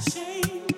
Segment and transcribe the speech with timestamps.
[0.00, 0.69] shame.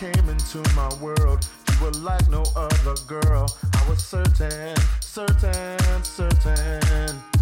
[0.00, 3.46] came into my world, you were like no other girl.
[3.74, 7.39] I was certain, certain, certain.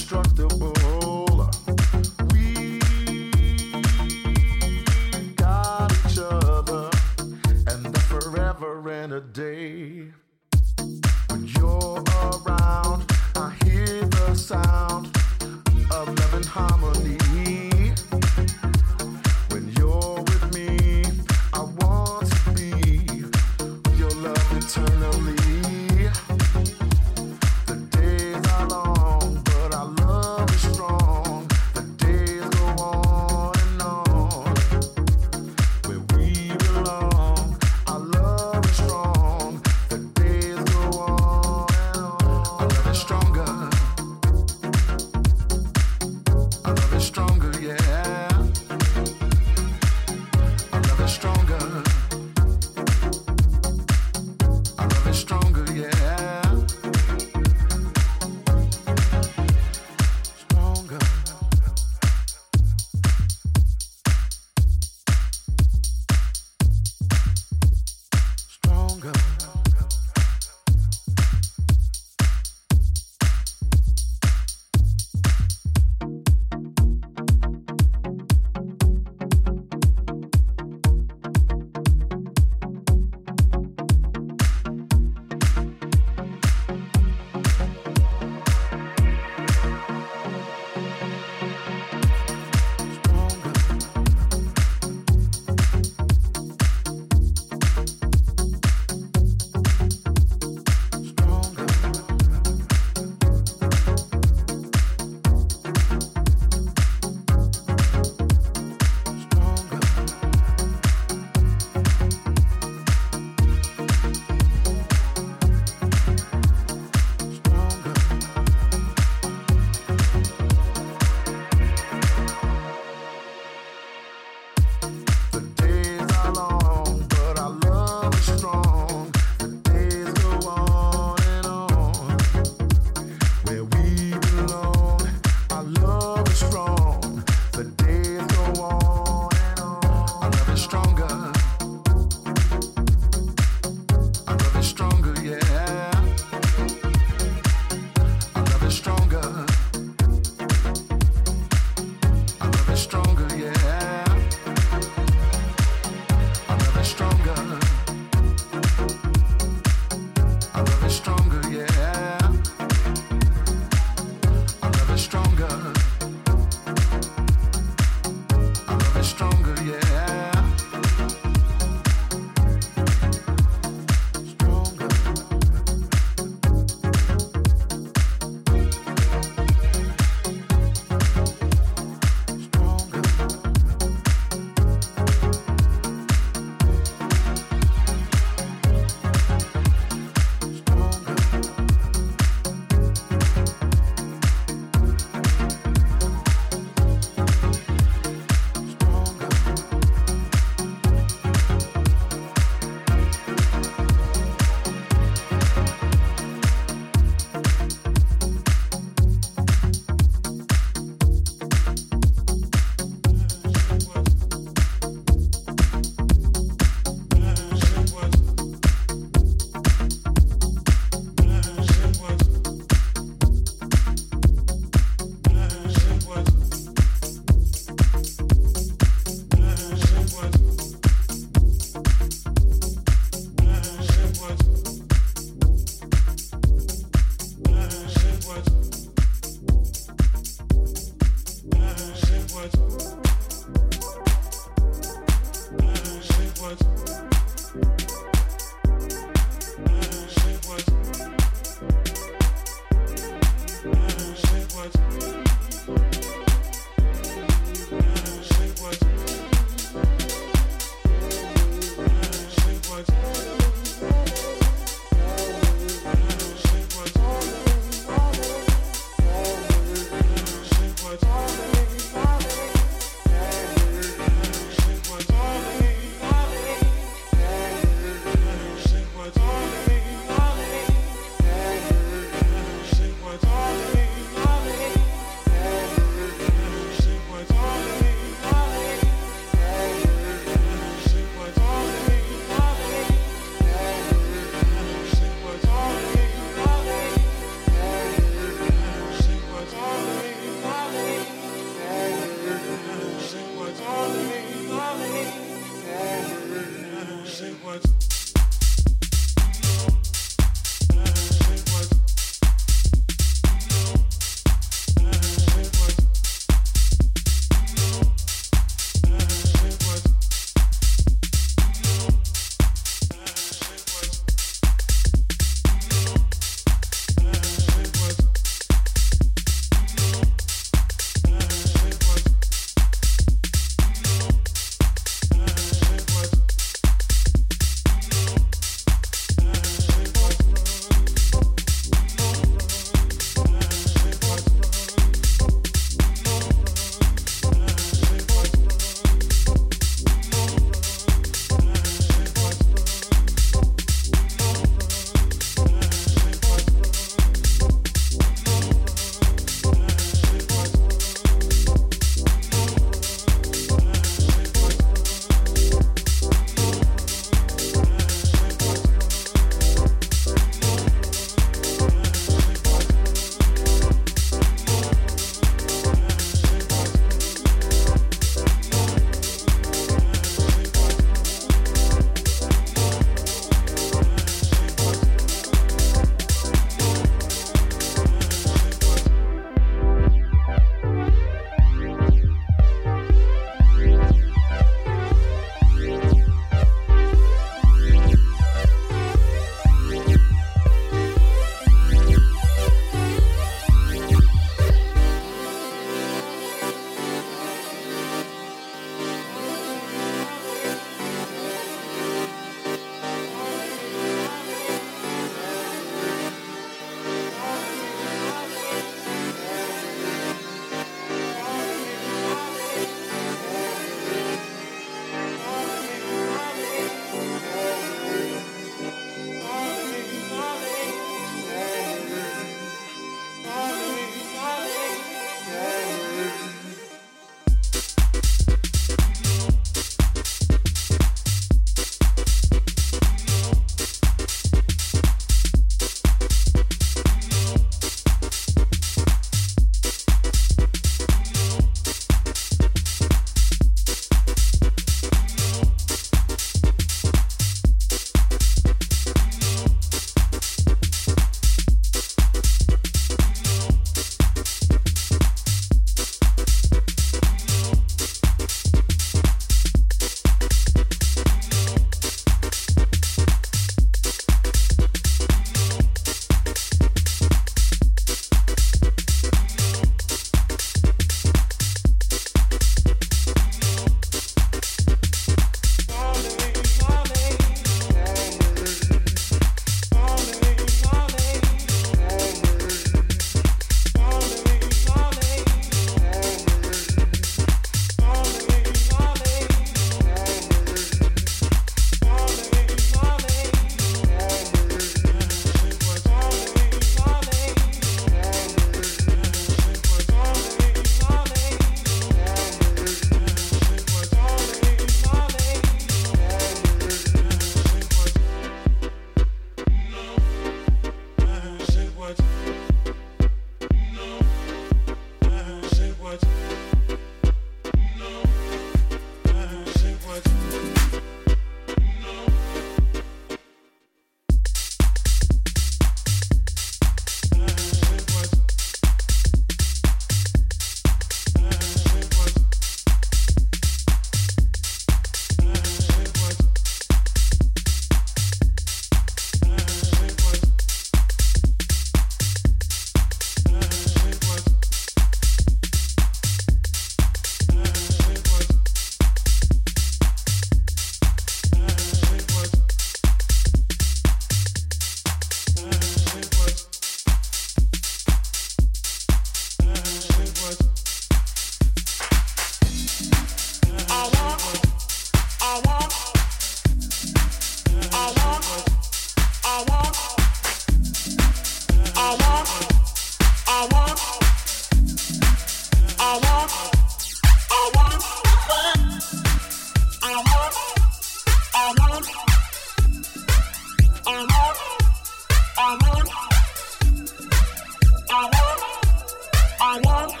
[599.59, 600.00] want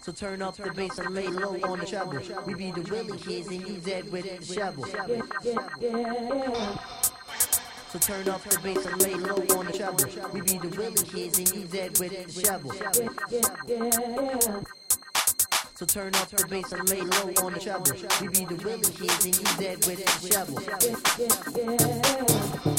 [0.00, 2.20] So turn up the bass and lay low on the treble.
[2.46, 4.84] We be the willing kids and you dead with the shovel.
[7.88, 10.04] So turn up the bass and lay low on the treble.
[10.32, 12.72] We be the willing kids and you dead with the shovel.
[15.76, 17.92] So turn up the bass and lay low on the treble.
[18.20, 20.04] We be the willing kids and you dead with
[22.64, 22.73] the